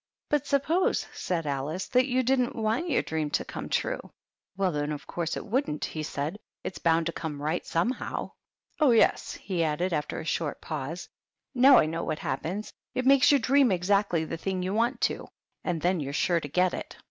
"But 0.29 0.47
suppose," 0.47 1.05
said 1.13 1.45
Alice, 1.45 1.85
"that 1.89 2.07
you 2.07 2.23
didn't 2.23 2.55
want 2.55 2.89
your 2.89 3.03
dream 3.03 3.29
to 3.37 3.45
come 3.45 3.69
true." 3.69 3.99
"Well, 4.57 4.71
then, 4.71 4.91
of 4.91 5.05
course 5.05 5.37
it 5.37 5.45
wouldn't," 5.45 5.85
he 5.85 6.01
said; 6.01 6.39
"it's 6.63 6.79
bound 6.79 7.05
to 7.05 7.11
come 7.11 7.39
right 7.39 7.63
somehow."" 7.63 8.31
Oh, 8.81 8.89
yes," 8.89 9.35
he 9.35 9.63
added, 9.63 9.93
after 9.93 10.19
a 10.19 10.25
short 10.25 10.59
pause," 10.59 11.07
now 11.53 11.77
I 11.77 11.85
know 11.85 12.03
what 12.03 12.17
happens. 12.17 12.73
It 12.95 13.05
makes 13.05 13.31
you 13.31 13.37
dream 13.37 13.71
ex 13.71 13.91
actly 13.91 14.25
the 14.25 14.37
thing 14.37 14.63
you 14.63 14.73
want 14.73 15.01
to. 15.01 15.27
And 15.63 15.79
then 15.79 15.99
you're 15.99 16.13
sure 16.13 16.39
to 16.39 16.47
get 16.47 16.73
it." 16.73 16.97